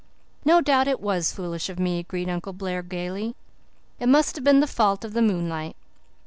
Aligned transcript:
No 0.43 0.61
doubt 0.61 0.87
it 0.87 0.99
was 0.99 1.31
foolish 1.31 1.69
of 1.69 1.77
me," 1.77 1.99
agreed 1.99 2.27
Uncle 2.27 2.53
Blair 2.53 2.81
gaily. 2.81 3.35
"It 3.99 4.09
must 4.09 4.33
have 4.35 4.43
been 4.43 4.59
the 4.59 4.65
fault, 4.65 5.05
of 5.05 5.13
the 5.13 5.21
moonlight. 5.21 5.75